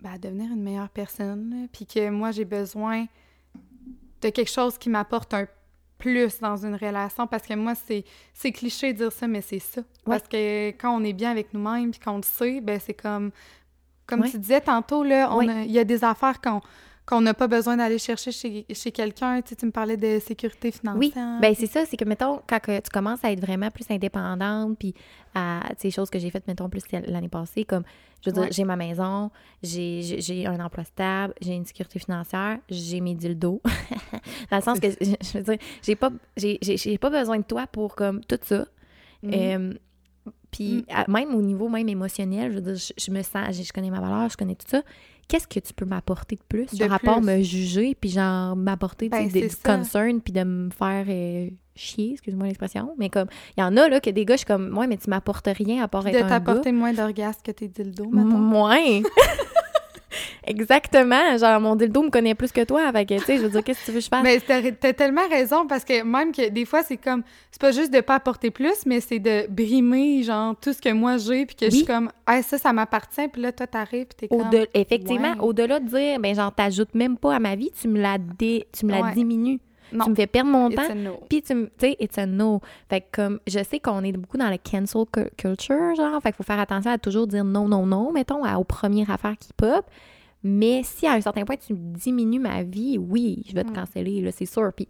[0.00, 1.68] ben, à devenir une meilleure personne.
[1.72, 3.06] Puis que moi, j'ai besoin
[4.24, 5.46] de quelque chose qui m'apporte un
[5.98, 9.60] plus dans une relation parce que moi c'est c'est cliché de dire ça mais c'est
[9.60, 12.94] ça parce que quand on est bien avec nous-mêmes puis qu'on le sait ben c'est
[12.94, 13.30] comme
[14.06, 14.30] comme Ouais.
[14.30, 15.48] tu disais tantôt là on Ouais.
[15.50, 16.60] a- il y a des affaires qu'on
[17.06, 20.18] qu'on n'a pas besoin d'aller chercher chez, chez quelqu'un tu sais tu me parlais de
[20.20, 21.12] sécurité financière Oui,
[21.42, 24.78] ben c'est ça, c'est que, mettons, quand que tu commences à être vraiment plus indépendante,
[24.78, 24.94] puis
[25.34, 27.82] à, sais, choses que j'ai faites, mettons, plus l'année passée, comme,
[28.24, 28.44] je veux Ouais.
[28.44, 29.30] dire, j'ai ma maison,
[29.62, 33.60] j'ai un emploi stable, j'ai une sécurité financière, j'ai mes dildos,
[34.50, 36.10] dans le sens que, je, je veux dire, j'ai pas,
[37.00, 38.64] pas besoin de toi pour, comme, tout ça.
[39.22, 39.30] Mhm.
[39.34, 39.74] Euh,
[40.50, 43.62] puis à- même au niveau même émotionnel, je veux dire, je, je me sens, je,
[43.62, 44.82] je connais ma valeur, je connais tout ça.
[45.28, 48.56] Qu'est-ce que tu peux m'apporter de plus De par rapport à me juger, puis genre
[48.56, 52.90] m'apporter Ben, des, du concern, puis de me faire euh, chier, excuse-moi l'expression.
[52.98, 54.96] Mais comme, il y en a là que des gars, je suis comme, ouais, mais
[54.96, 56.40] tu m'apportes rien à part être de un gars.
[56.40, 59.02] t'apporter moins d'orgasme que tes dildos mettons Moins!
[60.46, 61.36] Exactement!
[61.38, 63.64] Genre, mon dildo me connaît plus que toi, fait que, tu sais, je veux dire,
[63.64, 64.22] qu'est-ce que tu veux que je fasse?
[64.22, 67.92] Mais t'as tellement raison parce que même que des fois c'est comme c'est pas juste
[67.92, 71.56] de pas apporter plus mais c'est de brimer genre tout ce que moi j'ai puis
[71.56, 74.50] que je suis comme ah ça ça m'appartient puis là toi t'arrives puis t'es comme
[74.74, 75.40] effectivement, ouais.
[75.40, 78.66] au-delà de dire, ben genre, t'ajoutes même pas à ma vie, tu me la, dé-
[78.72, 79.12] tu me la Ouais.
[79.14, 79.60] diminues.
[79.94, 80.94] Non Tu me fais perdre mon it's temps.
[80.94, 81.20] no.
[81.28, 82.60] Puis tu sais, it's a no.
[82.90, 86.30] Fait que comme, je sais qu'on est beaucoup dans le cancel cu- culture, genre, fait
[86.32, 89.36] qu'il faut faire attention à toujours dire non, non, non, mettons, à- aux premières affaires
[89.38, 89.84] qui pop.
[90.42, 93.74] Mais si à un certain point, tu diminues ma vie, oui, je vais te Mm.
[93.74, 94.72] canceller, là, c'est sûr.
[94.76, 94.86] Puis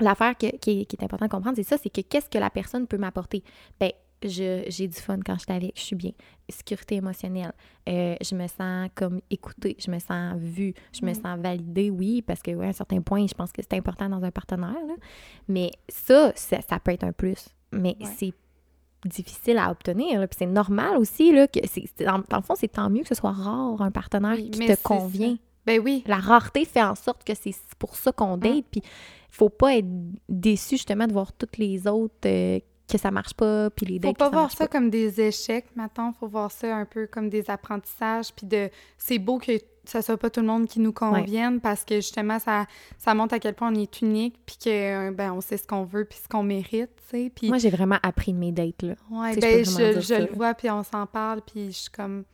[0.00, 2.48] l'affaire qui, est, qui est importante de comprendre, c'est ça, c'est que qu'est-ce que la
[2.50, 3.42] personne peut m'apporter?
[3.78, 3.90] Ben,
[4.28, 6.12] j'ai du fun quand je suis avec, je suis bien.
[6.48, 7.52] Sécurité émotionnelle.
[7.88, 11.14] Euh, je me sens comme écoutée, je me sens vue, je me Mm.
[11.14, 14.08] sens validée, oui, parce que, ouais, à un certain point, je pense que c'est important
[14.08, 14.74] dans un partenaire.
[14.86, 14.94] là.
[15.48, 17.48] Mais ça, ça, ça peut être un plus.
[17.72, 18.06] Mais Ouais.
[18.18, 18.32] c'est
[19.08, 20.20] difficile à obtenir.
[20.20, 20.26] là.
[20.28, 23.08] Puis c'est normal aussi, là, que c'est, dans, dans le fond, c'est tant mieux que
[23.08, 25.36] ce soit rare un partenaire Oui, qui te convient.
[25.64, 26.02] Ben oui.
[26.06, 28.82] La rareté fait en sorte que c'est pour ça qu'on date, puis
[29.30, 29.86] faut pas être
[30.28, 32.58] déçu justement de voir toutes les autres euh,
[32.92, 35.20] que ça marche pas, puis les dates Faut pas que ça voir ça comme des
[35.20, 36.12] échecs, maintenant.
[36.12, 38.68] Faut voir ça un peu comme des apprentissages, puis de...
[38.98, 39.52] C'est beau que
[39.84, 42.66] ça soit pas tout le monde qui nous convienne, parce que justement, ça,
[42.98, 45.66] ça montre à quel point on est unique, puis que, euh, ben, on sait ce
[45.66, 47.32] qu'on veut, puis ce qu'on mérite, tu sais.
[47.34, 48.94] Puis, Moi, j'ai vraiment appris de mes dates, là.
[49.10, 52.24] ouais, je ben, je, je le vois, puis on s'en parle, puis je suis comme...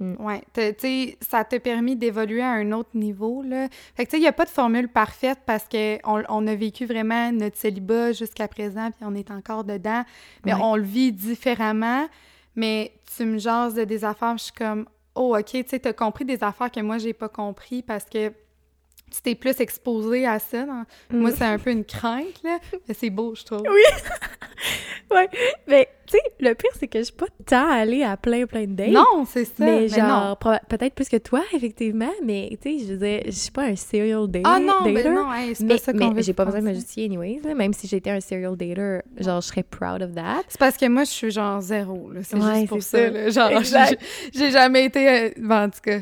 [0.00, 0.14] Mm.
[0.52, 3.68] T'as- tu sais, ça t'a permis d'évoluer à un autre niveau, là.
[3.94, 6.54] Fait que, tu sais, il n'y a pas de formule parfaite parce qu'on on a
[6.56, 10.02] vécu vraiment notre célibat jusqu'à présent, puis on est encore dedans.
[10.44, 10.60] Mais Ouais.
[10.62, 12.08] on le vit différemment.
[12.56, 15.92] Mais tu me jases de des affaires, je suis comme, oh, OK, tu sais, t'as
[15.92, 18.28] compris des affaires que moi, j'ai pas compris parce que
[19.10, 20.64] tu t'es plus exposé à ça.
[20.64, 21.34] dans- Moi, Mm.
[21.36, 22.58] c'est un peu une crainte, là.
[22.88, 23.62] Mais c'est beau, je trouve.
[25.14, 25.28] Ouais,
[25.68, 28.64] mais tu sais, le pire, c'est que je suis pas tant allée à plein, plein
[28.66, 28.88] de dates.
[28.90, 29.52] Non, c'est ça.
[29.58, 30.58] Mais mais genre, non.
[30.68, 33.76] peut-être plus que toi, effectivement, mais tu sais, je veux dire, je suis pas un
[33.76, 34.42] serial dater.
[34.44, 36.66] Ah non, mais dater, non, hey, c'est mais, pas ça mais j'ai pas besoin de
[36.68, 40.14] me justifier anyways, là, même si j'étais un serial dater, genre, je serais proud of
[40.14, 40.42] that.
[40.48, 42.10] C'est parce que moi, je suis genre zéro.
[42.22, 43.50] C'est Ouais, juste pour c'est ça, ça.
[43.50, 43.62] là.
[43.62, 43.96] Genre,
[44.34, 45.08] j'ai jamais été...
[45.08, 45.98] euh, ben, en tout cas,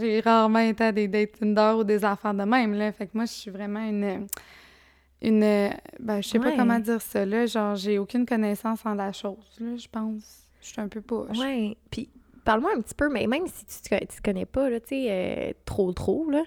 [0.00, 2.90] j'ai rarement été à des dates Tinder ou des affaires de même, là.
[2.92, 4.26] Fait que moi, je suis vraiment une...
[5.24, 5.70] Une...
[6.00, 7.46] Ben, je sais pas comment dire ça, là.
[7.46, 10.42] Genre, j'ai aucune connaissance en la chose, là, je pense.
[10.60, 11.38] Je suis un peu poche.
[11.38, 12.08] Ouais, puis
[12.44, 14.88] parle-moi un petit peu, mais même si tu te, tu te connais pas, là, tu
[14.88, 16.42] sais, euh, trop, trop, là,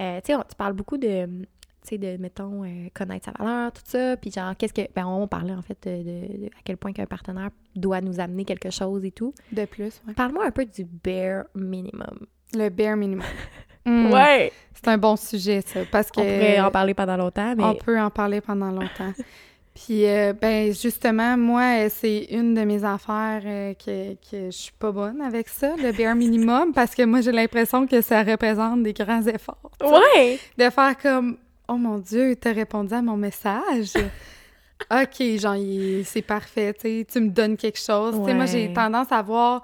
[0.00, 1.46] euh, tu sais, on- tu parles beaucoup de, tu
[1.82, 5.26] sais, de, mettons, euh, connaître sa valeur, tout ça, puis genre, qu'est-ce que, ben, on
[5.28, 8.70] parlait, en fait, de, de- de à quel point qu'un partenaire doit nous amener quelque
[8.70, 9.32] chose et tout.
[9.52, 10.14] De plus, ouais.
[10.14, 12.26] Parle-moi un peu du bare minimum.
[12.54, 13.24] Le bare minimum.
[13.86, 14.12] Mm.
[14.12, 14.52] Ouais!
[14.74, 16.20] C'est un bon sujet, ça, parce que...
[16.20, 17.64] On pourrait en parler pendant longtemps, mais...
[17.64, 19.12] On peut en parler pendant longtemps.
[19.76, 24.56] Puis, euh, ben, justement, moi, euh, c'est une de mes affaires euh, que, que je
[24.56, 28.22] suis pas bonne avec ça, le bare minimum, parce que moi, j'ai l'impression que ça
[28.22, 29.70] représente des grands efforts.
[29.78, 29.92] tu sais.
[29.92, 30.38] Ouais!
[30.56, 31.36] De faire comme,
[31.68, 33.92] oh mon Dieu, t'as répondu à mon message?
[34.90, 35.56] OK, genre,
[36.04, 38.14] c'est parfait, tu sais, tu me donnes quelque chose.
[38.18, 39.62] Tu sais, moi, j'ai tendance à voir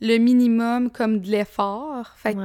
[0.00, 2.12] le minimum comme de l'effort.
[2.16, 2.36] Fait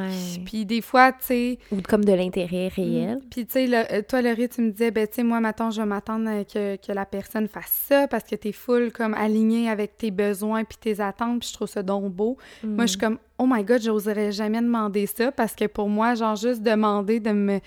[0.45, 3.17] puis des fois, tu sais, Ou comme de l'intérêt réel.
[3.17, 3.29] Mm.
[3.29, 5.81] Puis, tu sais, euh, toi, Laurie, tu me disais, ben, tu sais, moi, maintenant, je
[5.81, 9.97] vais m'attendre que, que la personne fasse ça parce que t'es full, comme, aligné avec
[9.97, 12.37] tes besoins puis tes attentes, puis je trouve ça donc beau.
[12.63, 16.15] Moi, je suis comme, oh my God, j'oserais jamais demander ça parce que pour moi,
[16.15, 17.59] genre, juste demander de me.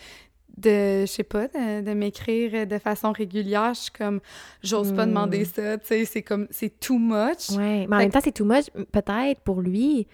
[0.57, 4.21] De, je sais pas, de, de m'écrire de façon régulière, je suis comme,
[4.63, 5.09] j'ose pas Mm.
[5.11, 7.51] demander ça, tu sais, c'est comme, c'est too much.
[7.51, 10.07] Ouais, mais en Fait même temps, c'est too much, peut-être pour lui,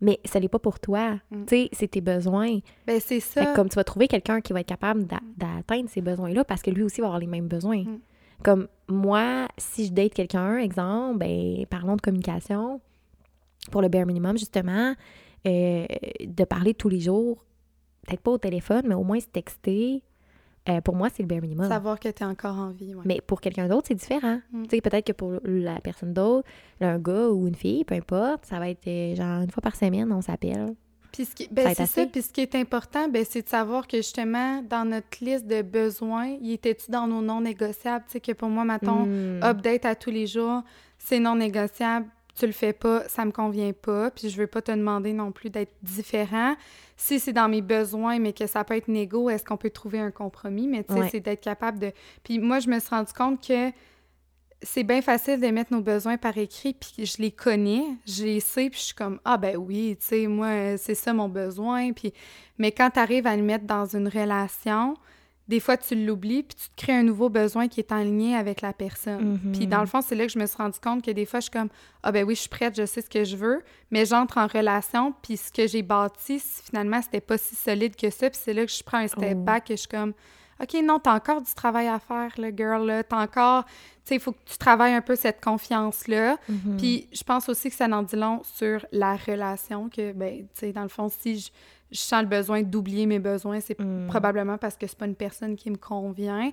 [0.00, 1.14] mais ça l'est pas pour toi.
[1.30, 1.44] Mm.
[1.46, 2.58] Tu sais, c'est tes besoins.
[2.86, 3.46] Ben, c'est ça.
[3.54, 6.70] comme tu vas trouver quelqu'un qui va être capable d'a- d'atteindre ces besoins-là parce que
[6.70, 7.84] lui aussi va avoir les mêmes besoins.
[7.84, 7.98] Mm.
[8.42, 12.80] Comme moi, si je date quelqu'un, exemple, ben, parlons de communication,
[13.70, 14.94] pour le bare minimum, justement,
[15.46, 15.86] euh,
[16.20, 17.44] de parler tous les jours,
[18.04, 20.02] peut-être pas au téléphone, mais au moins se texter,
[20.68, 21.68] euh, pour moi, c'est le bare minimum.
[21.68, 23.02] Savoir que t'es encore en vie, ouais.
[23.04, 24.40] Mais pour quelqu'un d'autre, c'est différent.
[24.52, 24.62] Mm.
[24.64, 26.48] Tu sais, peut-être que pour la personne d'autre,
[26.80, 29.76] un gars ou une fille, peu importe, ça va être euh, genre une fois par
[29.76, 30.74] semaine, on s'appelle.
[31.12, 32.06] Puis ce qui, ben c'est ça.
[32.06, 35.62] Puis ce qui est important, ben c'est de savoir que justement, dans notre liste de
[35.62, 38.04] besoins, il était-tu dans nos non négociables?
[38.08, 39.42] Tu sais, que pour moi, mettons, Mm.
[39.44, 40.62] update à tous les jours,
[40.98, 44.60] c'est non négociable, tu le fais pas, ça me convient pas, puis je veux pas
[44.60, 46.54] te demander non plus d'être différent.
[46.96, 49.98] Si c'est dans mes besoins, mais que ça peut être négo, est-ce qu'on peut trouver
[49.98, 50.68] un compromis?
[50.68, 51.08] Mais tu sais, Ouais.
[51.10, 51.92] c'est d'être capable de...
[52.22, 53.70] Puis moi, je me suis rendu compte que
[54.62, 58.40] c'est bien facile de mettre nos besoins par écrit, puis je les connais, je les
[58.40, 61.92] sais, puis je suis comme, ah ben oui, tu sais, moi, c'est ça mon besoin,
[61.92, 62.12] puis...
[62.58, 64.94] Mais quand tu arrives à le mettre dans une relation,
[65.46, 68.38] des fois, tu l'oublies, puis tu te crées un nouveau besoin qui est en lien
[68.38, 69.38] avec la personne.
[69.44, 69.52] Mhm.
[69.52, 71.40] Puis dans le fond, c'est là que je me suis rendu compte que des fois,
[71.40, 71.68] je suis comme,
[72.02, 74.46] ah ben oui, je suis prête, je sais ce que je veux, mais j'entre en
[74.46, 78.54] relation, puis ce que j'ai bâti, finalement, c'était pas si solide que ça, puis c'est
[78.54, 79.42] là que je prends un step Oh.
[79.44, 80.14] back et je suis comme,
[80.62, 83.02] OK, non, t'as encore du travail à faire, le girl, là.
[83.02, 83.70] T'as encore, tu
[84.04, 86.36] sais, il faut que tu travailles un peu cette confiance-là.
[86.48, 86.76] Mhm.
[86.78, 90.46] Puis je pense aussi que ça en dit long sur la relation, que, ben, tu
[90.54, 91.50] sais, dans le fond, si je,
[91.94, 94.08] je sens le besoin d'oublier mes besoins, c'est Mm.
[94.08, 96.50] probablement parce que c'est pas une personne qui me convient.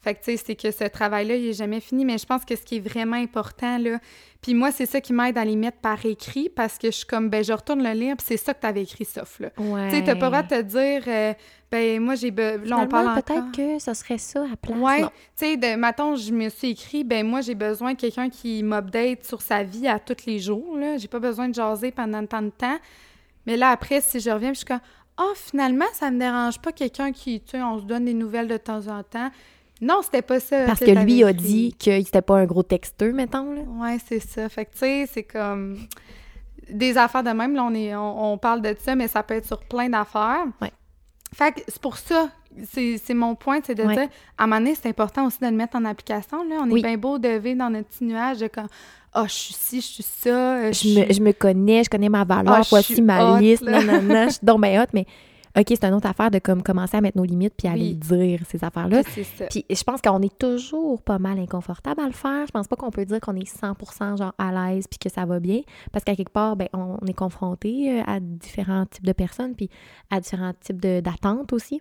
[0.00, 2.44] Fait que, tu sais, c'est que ce travail-là, il est jamais fini, mais je pense
[2.44, 3.98] que ce qui est vraiment important, là,
[4.42, 7.06] puis moi, c'est ça qui m'aide à les mettre par écrit, parce que je suis
[7.06, 9.48] comme, ben, je retourne le lire, puis c'est ça que t'avais écrit, sauf, là.
[9.58, 9.88] Ouais.
[9.90, 11.32] Tu sais, t'as pas le droit de te dire, euh,
[11.72, 12.30] ben, moi, j'ai...
[12.30, 14.78] be- Là, on parle peut-être que ce serait ça à place.
[14.78, 18.28] Ouais, tu sais, de matin, je me suis écrit, ben moi, j'ai besoin de quelqu'un
[18.28, 20.98] qui m'update sur sa vie à tous les jours, là.
[20.98, 22.76] J'ai pas besoin de jaser pendant tant de temps.
[23.46, 24.80] Mais là, après, si je reviens, je suis comme,
[25.16, 28.48] ah, finalement, ça me dérange pas quelqu'un qui, tu sais, on se donne des nouvelles
[28.48, 29.30] de temps en temps.
[29.80, 30.64] Non, c'était pas ça.
[30.66, 33.52] Parce que lui a dit qu'il c'était pas un gros texteux, mettons.
[33.52, 33.60] Là.
[33.62, 34.48] Ouais, c'est ça.
[34.48, 35.78] Fait que, tu sais, c'est comme
[36.70, 37.54] des affaires de même.
[37.54, 40.44] Là, on, est, on, on parle de ça, mais ça peut être sur plein d'affaires.
[40.62, 40.72] Ouais.
[41.34, 42.30] Fait que c'est pour ça,
[42.72, 43.94] c'est c'est mon point, c'est de Ouais.
[43.96, 46.44] dire, à un moment donné, c'est important aussi de le mettre en application.
[46.48, 46.56] Là.
[46.62, 46.78] On Oui.
[46.80, 48.68] est bien beau de vivre dans notre petit nuage de comme,
[49.14, 50.56] ah, je suis ci, je suis ça.
[50.58, 53.62] euh, je me, je me connais, je connais ma valeur, Ah, voici ma hot, liste,
[53.62, 53.80] là.
[53.82, 55.06] non, non, non, je suis donc bien hot, mais
[55.56, 57.94] OK, c'est une autre affaire de comme commencer à mettre nos limites puis à Oui.
[57.94, 59.02] dire, ces affaires-là.
[59.08, 59.44] C'est ça.
[59.46, 62.44] Puis je pense qu'on est toujours pas mal inconfortable à le faire.
[62.48, 65.24] Je pense pas qu'on peut dire qu'on est 100% genre à l'aise puis que ça
[65.26, 65.60] va bien
[65.92, 69.70] parce qu'à quelque part ben on est confronté euh, à différents types de personnes puis
[70.10, 71.80] à différents types d'attentes aussi.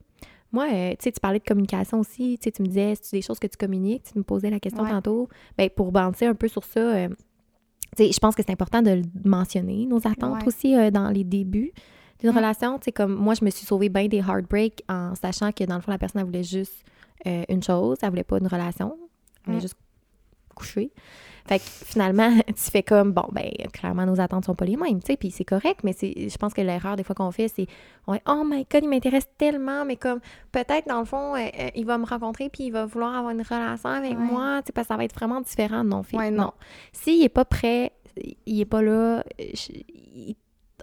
[0.54, 3.18] Moi, euh, tu sais, tu parlais de communication aussi, tu sais, tu me disais, c'est
[3.18, 4.90] des choses que tu communiques, tu me posais la question Ouais.
[4.92, 5.28] tantôt.
[5.58, 7.10] Ben, pour bouncer un peu sur ça, euh,
[7.98, 10.48] tu sais, je pense que c'est important de le mentionner, nos attentes Ouais.
[10.48, 11.72] aussi euh, dans les débuts
[12.20, 12.36] d'une Mm.
[12.38, 12.78] relation.
[12.80, 15.76] Tu sais, comme moi, je me suis sauvée bien des heartbreaks en sachant que dans
[15.76, 16.86] le fond, la personne, elle voulait juste
[17.26, 19.62] une chose, elle voulait pas une relation, elle voulait Mm.
[19.62, 19.76] juste
[20.54, 20.92] coucher.
[21.46, 25.02] Fait que finalement, tu fais comme, bon, ben, clairement, nos attentes sont pas les mêmes,
[25.02, 27.64] tu sais, puis c'est correct, mais je pense que l'erreur des fois qu'on fait, c'est,
[27.64, 30.20] est, oh my god, il m'intéresse tellement, mais comme,
[30.54, 33.32] peut-être, dans le fond, euh, euh, il va me rencontrer, puis il va vouloir avoir
[33.34, 34.16] une relation avec Ouais.
[34.18, 35.84] moi, tu sais, parce que ça va être vraiment différent.
[35.84, 36.44] Non, fille, Ouais, non.
[36.44, 36.52] non.
[36.94, 37.92] S'il est pas prêt,
[38.46, 39.72] il est pas là, je-
[40.16, 40.36] il-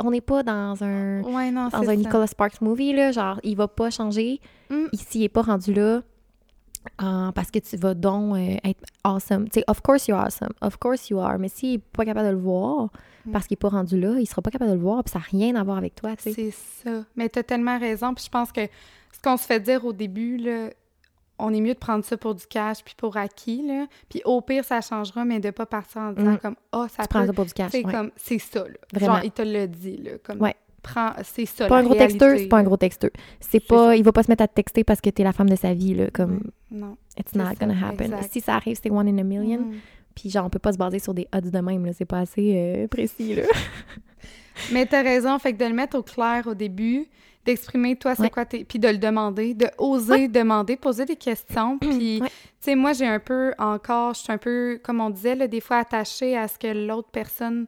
[0.02, 1.96] on n'est pas dans un Ouais, non, dans un ça.
[1.96, 4.40] Nicolas Sparks movie, là, genre, il va pas changer.
[4.70, 4.86] Mm.
[4.92, 6.02] Ici, il est pas rendu là
[7.02, 9.48] euh, parce que tu vas donc euh, être awesome.
[9.48, 10.50] Tu sais, of course you're awesome.
[10.60, 11.38] Of course you are.
[11.38, 12.88] Mais s'il est pas capable de le voir
[13.26, 13.32] Mm.
[13.32, 15.18] parce qu'il est pas rendu là, il sera pas capable de le voir puis ça
[15.18, 16.32] n'a rien à voir avec toi, tu sais.
[16.32, 16.50] C'est
[16.90, 17.04] ça.
[17.16, 18.14] Mais t'as tellement raison.
[18.14, 18.62] Puis je pense que
[19.12, 20.70] ce qu'on se fait dire au début, là,
[21.38, 23.86] on est mieux de prendre ça pour du cash puis pour acquis, là.
[24.08, 26.38] Puis au pire, ça changera, mais de pas partir en disant Mm.
[26.38, 27.72] comme «Ah, ça Tu prends ça pour du» cash.
[27.72, 27.92] C'est ouais.
[27.92, 28.74] comme, c'est ça, là.
[28.94, 29.14] Vraiment.
[29.16, 30.12] Genre, il te l'a dit, là.
[30.24, 30.56] Comme, Ouais.
[31.24, 33.10] C'est ça, Pas la un gros texteur, réalité, c'est pas un gros texteur.
[33.40, 33.96] C'est pas, ça.
[33.96, 35.74] il va pas se mettre à te texter parce que t'es la femme de sa
[35.74, 36.40] vie, là, comme
[36.70, 36.96] Non.
[37.18, 38.06] it's not ça, gonna happen.
[38.06, 38.32] exact.
[38.32, 39.60] Si ça arrive, c'est one in a million.
[39.60, 39.74] Mm.
[40.14, 42.20] Puis genre, on peut pas se baser sur des odds de même, là, c'est pas
[42.20, 43.42] assez euh, précis, là.
[44.72, 47.06] Mais t'as raison, fait que de le mettre au clair au début,
[47.46, 48.30] d'exprimer toi c'est Ouais.
[48.30, 48.64] quoi tes...
[48.64, 52.28] puis de le demander, de oser demander, poser des questions, puis Ouais.
[52.28, 55.46] tu sais moi j'ai un peu encore, je suis un peu comme on disait là,
[55.48, 57.66] des fois attachée à ce que l'autre personne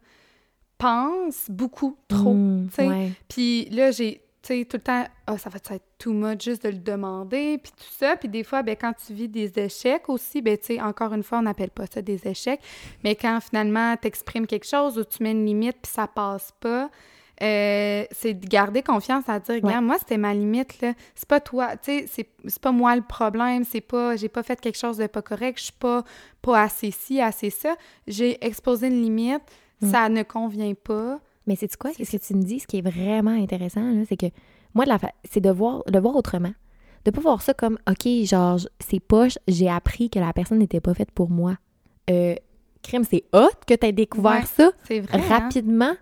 [0.82, 2.34] pense beaucoup trop.
[2.34, 3.12] Mm, ouais.
[3.28, 6.78] Puis là j'ai tout le temps ah ça va être too much juste de le
[6.78, 10.58] demander puis tout ça puis des fois ben quand tu vis des échecs aussi ben
[10.58, 12.60] tu encore une fois on n'appelle pas ça des échecs
[13.04, 16.52] mais quand finalement tu exprimes quelque chose ou tu mets une limite puis ça passe
[16.58, 16.90] pas
[17.42, 20.92] euh, c'est de garder confiance à dire, regarde, moi, c'était ma limite, là.
[21.16, 24.44] C'est pas toi, tu sais, c'est, c'est pas moi le problème, c'est pas, j'ai pas
[24.44, 26.04] fait quelque chose de pas correct, je suis pas,
[26.40, 27.74] pas assez ci, assez ça.
[28.06, 29.42] J'ai exposé une limite,
[29.86, 29.90] Mm.
[29.90, 31.20] ça ne convient pas.
[31.46, 31.90] Mais c'est quoi?
[31.96, 34.26] C'est Ce que tu me dis, ce qui est vraiment intéressant, c'est que
[34.74, 36.52] moi, de la fa- c'est de voir, de voir autrement.
[37.04, 40.80] De pas voir ça comme, OK, genre, c'est poche, j'ai appris que la personne n'était
[40.80, 41.56] pas faite pour moi.
[42.10, 42.34] Euh,
[42.82, 45.20] crime, c'est hot que tu aies découvert Ouais, ça hein?
[45.28, 45.92] rapidement.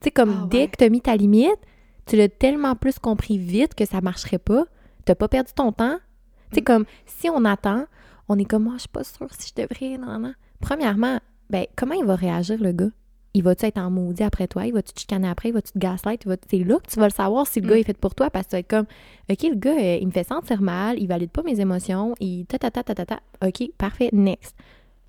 [0.00, 0.68] Tu sais, comme Ah, dès ouais.
[0.68, 1.58] que tu as mis ta limite,
[2.06, 4.64] tu l'as tellement plus compris vite que ça marcherait pas.
[5.04, 5.98] Tu pas perdu ton temps.
[6.50, 6.64] Tu sais, Mm.
[6.64, 7.84] comme si on attend,
[8.28, 9.98] on est comme, moi, je suis pas sûre si je devrais.
[9.98, 10.32] Non, non.
[10.60, 11.18] Premièrement,
[11.50, 12.88] ben, comment il va réagir, le gars?
[13.34, 14.66] Il va-tu être en maudit après toi?
[14.66, 15.50] Il va-tu te chicaner après?
[15.50, 16.26] Il va-tu te gaslight?
[16.26, 17.70] Va C'est là que tu vas le savoir si le Mm.
[17.70, 18.86] gars est fait pour toi parce que tu vas être comme,
[19.30, 22.44] OK, le gars, euh, il me fait sentir mal, il valide pas mes émotions, il
[22.46, 23.20] ta ta ta ta ta ta.
[23.46, 24.56] OK, parfait, next.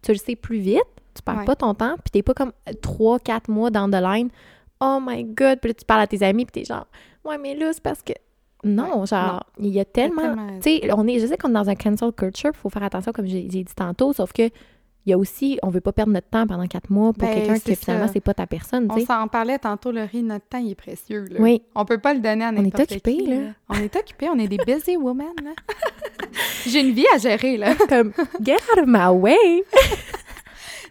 [0.03, 0.81] Tu le sais plus vite,
[1.15, 1.45] tu perds Ouais.
[1.45, 4.29] pas ton temps, puis t'es pas comme 3-4 mois dans the line.
[4.79, 6.87] Oh my god, puis là, tu parles à tes amis, puis t'es genre,
[7.25, 8.13] ouais, mais là, c'est parce que.
[8.63, 10.35] Non, Ouais, genre, il y a tellement.
[10.61, 12.83] Tu sais, on est, je sais qu'on est dans un cancel culture, il faut faire
[12.83, 14.43] attention, comme j'ai dit tantôt, sauf que
[15.05, 17.33] il y a aussi, on veut pas perdre notre temps pendant quatre mois pour Ben,
[17.33, 20.71] quelqu'un que finalement, c'est pas ta personne, On s'en parlait tantôt, Laurie, notre temps, il
[20.71, 21.25] est précieux.
[21.31, 21.39] Là.
[21.39, 21.63] Oui.
[21.73, 22.93] On peut pas le donner à On est n'importe qui.
[22.97, 23.51] occupés, là.
[23.69, 25.33] On est occupés, on est des busy women.
[25.43, 25.51] là.
[26.67, 27.73] J'ai une vie à gérer, là.
[27.89, 29.63] comme, get out of my way!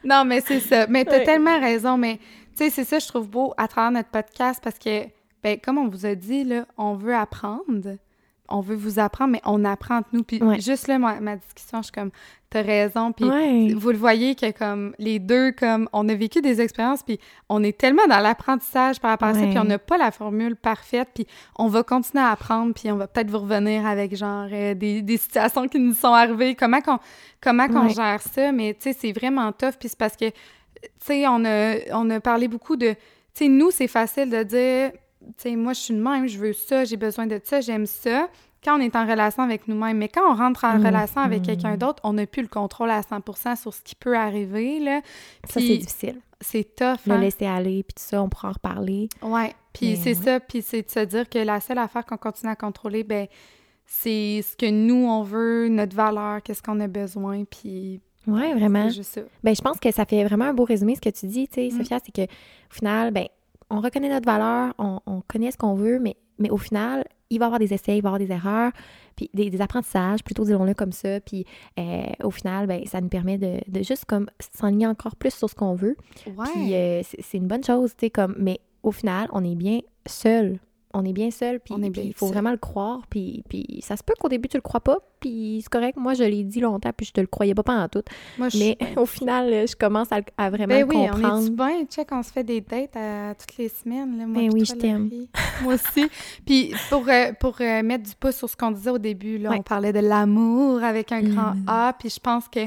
[0.05, 0.87] Non, mais c'est ça.
[0.87, 1.25] Mais t'as Ouais.
[1.25, 1.99] tellement raison.
[1.99, 2.16] Mais
[2.57, 5.05] tu sais, c'est ça, je trouve beau à travers notre podcast parce que,
[5.42, 7.96] ben, comme on vous a dit, là, on veut apprendre.
[8.51, 10.23] On veut vous apprendre, mais on apprend entre nous.
[10.25, 10.61] Puis Ouais.
[10.61, 12.11] juste là, ma, ma discussion, je suis comme,
[12.51, 13.13] t'as raison.
[13.13, 13.73] Puis Ouais.
[13.75, 17.63] vous le voyez que comme les deux, comme on a vécu des expériences, puis on
[17.63, 19.51] est tellement dans l'apprentissage par rapport à ça, Ouais.
[19.51, 22.97] puis on n'a pas la formule parfaite, puis on va continuer à apprendre, puis on
[22.97, 26.81] va peut-être vous revenir avec genre euh, des, des situations qui nous sont arrivées, comment
[26.81, 26.99] qu'on
[27.41, 27.95] comment qu'on Ouais.
[27.95, 30.35] gère ça, mais tu sais, c'est vraiment tough, puis c'est parce que, tu
[31.01, 32.97] sais, on a, on a parlé beaucoup de, tu
[33.45, 36.53] sais, nous, c'est facile de dire, tu sais, moi, je suis de même, je veux
[36.53, 38.29] ça, j'ai besoin de ça, j'aime ça,
[38.65, 39.97] quand on est en relation avec nous-mêmes.
[39.99, 40.87] Mais quand on rentre en Mhm.
[40.87, 44.17] relation avec quelqu'un d'autre, on n'a plus le contrôle à 100% sur ce qui peut
[44.17, 45.01] arriver, là.
[45.49, 46.21] Ça, c'est difficile.
[46.43, 47.19] c'est tough, Le hein?
[47.21, 49.09] laisser aller, puis tout ça, on pourra en reparler.
[49.23, 49.53] Ouais.
[49.75, 50.25] Puis c'est ouais.
[50.25, 53.27] ça, puis c'est de se dire que la seule affaire qu'on continue à contrôler, ben
[53.87, 58.89] c'est ce que nous, on veut, notre valeur, qu'est-ce qu'on a besoin, puis Ouais, vraiment.
[58.89, 59.21] juste ça.
[59.43, 61.55] Ben, je pense que ça fait vraiment un beau résumé ce que tu dis, tu
[61.55, 61.79] sais, Mm.
[61.79, 63.27] Sophia, c'est que au final, ben,
[63.71, 67.39] on reconnaît notre valeur, on, on connaît ce qu'on veut, mais, mais au final, il
[67.39, 68.73] va y avoir des essais, il va y avoir des erreurs,
[69.17, 71.21] puis des, des apprentissages, plutôt disons-le comme ça.
[71.21, 71.47] Puis
[71.79, 75.49] euh, au final, ben, ça nous permet de, de juste comme s'enligner encore plus sur
[75.49, 75.97] ce qu'on veut.
[76.27, 76.47] Ouais.
[76.53, 79.55] Puis euh, c'est c'est une bonne chose, tu sais, comme, mais au final, on est
[79.55, 80.59] bien seul.
[80.92, 82.35] On est bien seul, puis On il faut seul.
[82.35, 85.61] vraiment le croire, puis, puis ça se peut qu'au début tu le crois pas, puis
[85.62, 88.03] c'est correct, moi je l'ai dit longtemps, puis je te le croyais pas pendant tout,
[88.38, 91.46] Moi, je mais au final, je commence à, vraiment Ben le oui, on comprendre.
[91.46, 94.18] est bien, check, on se fait des dates à, toutes les semaines.
[94.18, 95.11] Là, moi Ben oui, je t'aime.
[95.62, 96.09] Moi aussi.
[96.46, 99.50] Puis pour, euh, pour euh, mettre du pouce sur ce qu'on disait au début, là,
[99.50, 99.57] Ouais.
[99.59, 101.64] on parlait de l'amour avec un grand L'amour.
[101.68, 102.61] A, puis je pense que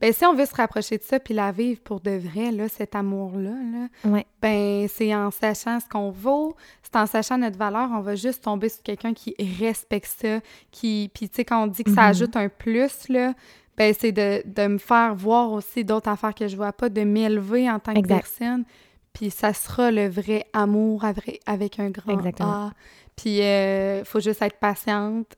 [0.00, 2.68] ben, si on veut se rapprocher de ça puis la vivre pour de vrai, là,
[2.68, 4.26] cet amour-là, là, Ouais.
[4.42, 8.42] ben c'est en sachant ce qu'on vaut, c'est en sachant notre valeur, on va juste
[8.44, 12.02] tomber sur quelqu'un qui respecte ça, qui puis tu sais quand on dit que ça
[12.02, 12.08] Mhm.
[12.08, 13.34] ajoute un plus là,
[13.76, 17.00] ben c'est de, de me faire voir aussi d'autres affaires que je vois pas, de
[17.02, 18.64] m'élever en tant que personne,
[19.12, 22.50] puis ça sera le vrai amour avec, avec un grand Exactement.
[22.66, 22.72] A.
[23.16, 25.36] Puis euh, faut juste être patiente,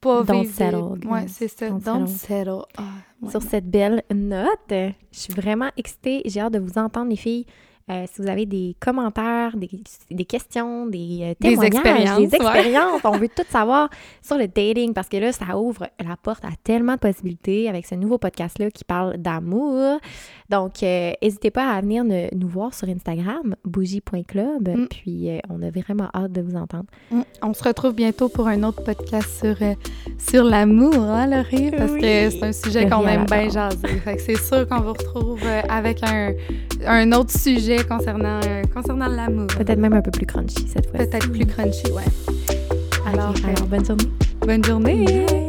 [0.00, 1.68] pas Don't vivre settle, Ouais, c'est ça.
[1.68, 2.18] Don't Don't, settle.
[2.18, 2.62] settle.
[2.78, 2.82] Ah,
[3.22, 3.48] ouais, Sur non.
[3.50, 6.22] cette belle note, je suis vraiment excitée.
[6.24, 7.46] J'ai hâte de vous entendre, les filles.
[7.90, 9.68] Euh, si vous avez des commentaires, des,
[10.10, 12.44] des questions, des euh, Des témoignages, expériences, des ouais.
[12.44, 13.88] expériences, on veut tout savoir
[14.22, 17.84] sur le dating parce que là, ça ouvre la porte à tellement de possibilités avec
[17.86, 19.98] ce nouveau podcast-là qui parle d'amour.
[20.48, 24.68] Donc, euh, n'hésitez pas à venir ne- nous voir sur Instagram, bougie.club.
[24.68, 24.86] Mm.
[24.88, 26.84] Puis, euh, on a vraiment hâte de vous entendre.
[27.10, 27.22] Mm.
[27.42, 29.56] On se retrouve bientôt pour un autre podcast sur,
[30.18, 31.70] sur l'amour, hein, Laurie?
[31.70, 32.00] Parce Oui.
[32.00, 33.78] que c'est un sujet qu'on aime bien jaser.
[34.18, 36.32] C'est sûr qu'on vous retrouve avec un,
[36.86, 39.46] un autre sujet concernant, euh, concernant l'amour.
[39.48, 40.98] Peut-être même un peu plus crunchy cette fois.
[40.98, 42.04] Peut-être plus crunchy, ouais.
[43.06, 43.34] Alors,
[43.68, 44.10] bonne journée.
[44.40, 45.41] bonne journée!